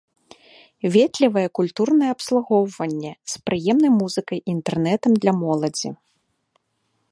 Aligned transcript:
Ветлівае 0.95 1.43
культурнае 1.59 2.09
абслугоўванне, 2.13 3.11
з 3.33 3.43
прыемнай 3.49 3.91
музыкай 4.01 4.37
і 4.41 4.47
інтэрнэтам 4.57 5.11
для 5.27 5.31
моладзі. 5.45 5.89